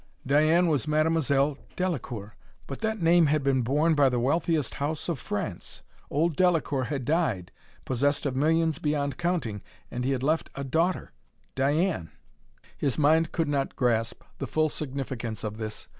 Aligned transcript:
Diane 0.25 0.65
was 0.65 0.87
Mademoiselle 0.87 1.59
Delacoeur! 1.75 2.31
But 2.65 2.79
that 2.79 2.99
name 3.03 3.27
had 3.27 3.43
been 3.43 3.61
borne 3.61 3.93
by 3.93 4.09
the 4.09 4.19
wealthiest 4.19 4.73
house 4.81 5.07
of 5.07 5.19
France! 5.19 5.83
Old 6.09 6.35
Delacoeur 6.35 6.85
had 6.85 7.05
died, 7.05 7.51
possessed 7.85 8.25
of 8.25 8.35
millions 8.35 8.79
beyond 8.79 9.19
counting 9.19 9.61
and 9.91 10.03
he 10.03 10.09
had 10.09 10.23
left 10.23 10.49
a 10.55 10.63
daughter 10.63 11.11
Diane! 11.53 12.09
His 12.75 12.97
mind 12.97 13.31
could 13.31 13.47
not 13.47 13.75
grasp 13.75 14.23
the 14.39 14.47
full 14.47 14.69
significance 14.69 15.43
of 15.43 15.57
this. 15.59 15.87